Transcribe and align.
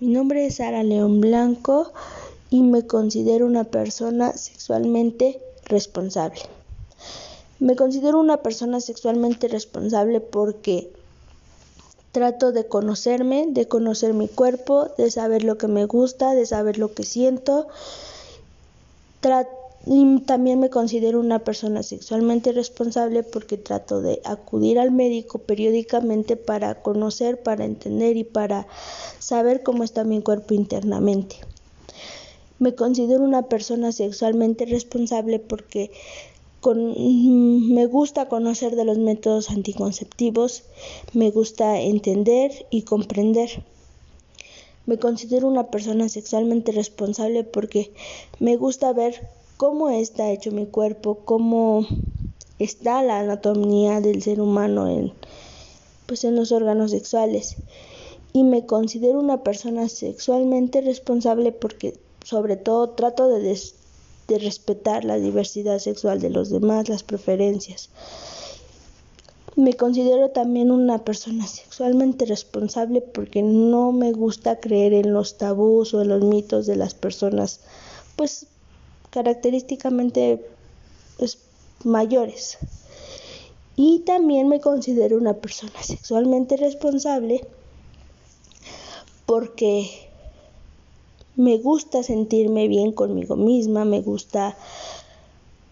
Mi 0.00 0.08
nombre 0.08 0.44
es 0.44 0.56
Sara 0.56 0.82
León 0.82 1.20
Blanco 1.20 1.92
y 2.50 2.62
me 2.62 2.84
considero 2.84 3.46
una 3.46 3.62
persona 3.62 4.32
sexualmente 4.32 5.40
responsable. 5.66 6.40
Me 7.60 7.76
considero 7.76 8.18
una 8.18 8.38
persona 8.38 8.80
sexualmente 8.80 9.46
responsable 9.46 10.20
porque 10.20 10.90
trato 12.10 12.50
de 12.50 12.66
conocerme, 12.66 13.46
de 13.48 13.68
conocer 13.68 14.14
mi 14.14 14.26
cuerpo, 14.26 14.88
de 14.98 15.12
saber 15.12 15.44
lo 15.44 15.58
que 15.58 15.68
me 15.68 15.84
gusta, 15.84 16.34
de 16.34 16.44
saber 16.44 16.76
lo 16.78 16.92
que 16.92 17.04
siento. 17.04 17.68
También 20.24 20.60
me 20.60 20.70
considero 20.70 21.20
una 21.20 21.40
persona 21.40 21.82
sexualmente 21.82 22.52
responsable 22.52 23.22
porque 23.22 23.58
trato 23.58 24.00
de 24.00 24.20
acudir 24.24 24.78
al 24.78 24.90
médico 24.90 25.40
periódicamente 25.40 26.36
para 26.36 26.80
conocer, 26.80 27.42
para 27.42 27.66
entender 27.66 28.16
y 28.16 28.24
para 28.24 28.66
saber 29.18 29.62
cómo 29.62 29.84
está 29.84 30.04
mi 30.04 30.22
cuerpo 30.22 30.54
internamente. 30.54 31.36
Me 32.58 32.74
considero 32.74 33.22
una 33.22 33.42
persona 33.42 33.92
sexualmente 33.92 34.64
responsable 34.64 35.38
porque 35.38 35.90
me 36.72 37.84
gusta 37.84 38.28
conocer 38.28 38.76
de 38.76 38.86
los 38.86 38.96
métodos 38.96 39.50
anticonceptivos, 39.50 40.62
me 41.12 41.30
gusta 41.30 41.78
entender 41.78 42.66
y 42.70 42.82
comprender. 42.82 43.62
Me 44.86 44.98
considero 44.98 45.46
una 45.46 45.66
persona 45.70 46.08
sexualmente 46.08 46.72
responsable 46.72 47.44
porque 47.44 47.92
me 48.38 48.56
gusta 48.56 48.92
ver 48.94 49.28
cómo 49.56 49.90
está 49.90 50.30
hecho 50.30 50.50
mi 50.50 50.66
cuerpo, 50.66 51.20
cómo 51.24 51.86
está 52.58 53.02
la 53.02 53.20
anatomía 53.20 54.00
del 54.00 54.22
ser 54.22 54.40
humano 54.40 54.88
en, 54.88 55.12
pues 56.06 56.24
en 56.24 56.36
los 56.36 56.52
órganos 56.52 56.90
sexuales. 56.90 57.56
Y 58.32 58.42
me 58.42 58.66
considero 58.66 59.18
una 59.20 59.42
persona 59.42 59.88
sexualmente 59.88 60.80
responsable 60.80 61.52
porque 61.52 61.94
sobre 62.24 62.56
todo 62.56 62.90
trato 62.90 63.28
de 63.28 64.38
respetar 64.38 65.04
la 65.04 65.16
diversidad 65.16 65.78
sexual 65.78 66.20
de 66.20 66.30
los 66.30 66.50
demás, 66.50 66.88
las 66.88 67.04
preferencias. 67.04 67.90
Me 69.56 69.74
considero 69.74 70.30
también 70.30 70.72
una 70.72 71.04
persona 71.04 71.46
sexualmente 71.46 72.26
responsable 72.26 73.00
porque 73.00 73.42
no 73.44 73.92
me 73.92 74.10
gusta 74.10 74.58
creer 74.58 74.94
en 74.94 75.12
los 75.12 75.38
tabús 75.38 75.94
o 75.94 76.02
en 76.02 76.08
los 76.08 76.24
mitos 76.24 76.66
de 76.66 76.74
las 76.74 76.94
personas, 76.94 77.60
pues 78.16 78.48
característicamente 79.14 80.44
pues, 81.18 81.38
mayores. 81.84 82.58
Y 83.76 84.00
también 84.00 84.48
me 84.48 84.60
considero 84.60 85.16
una 85.16 85.34
persona 85.34 85.80
sexualmente 85.82 86.56
responsable 86.56 87.46
porque 89.24 89.88
me 91.36 91.58
gusta 91.58 92.02
sentirme 92.02 92.66
bien 92.66 92.90
conmigo 92.90 93.36
misma, 93.36 93.84
me 93.84 94.00
gusta 94.00 94.56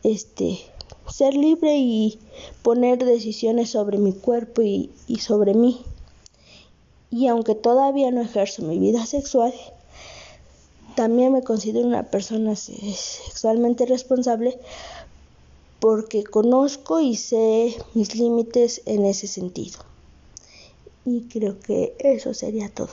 este 0.04 0.60
ser 1.08 1.34
libre 1.34 1.78
y 1.78 2.18
poner 2.62 3.04
decisiones 3.04 3.70
sobre 3.70 3.98
mi 3.98 4.12
cuerpo 4.12 4.62
y, 4.62 4.90
y 5.08 5.18
sobre 5.18 5.54
mí. 5.54 5.80
Y 7.10 7.26
aunque 7.26 7.56
todavía 7.56 8.12
no 8.12 8.22
ejerzo 8.22 8.62
mi 8.62 8.78
vida 8.78 9.04
sexual, 9.04 9.52
también 10.94 11.32
me 11.32 11.42
considero 11.42 11.86
una 11.86 12.04
persona 12.10 12.56
sexualmente 12.56 13.86
responsable 13.86 14.58
porque 15.80 16.22
conozco 16.22 17.00
y 17.00 17.16
sé 17.16 17.76
mis 17.94 18.14
límites 18.14 18.82
en 18.86 19.04
ese 19.04 19.26
sentido. 19.26 19.80
Y 21.04 21.28
creo 21.28 21.58
que 21.58 21.96
eso 21.98 22.34
sería 22.34 22.68
todo. 22.68 22.90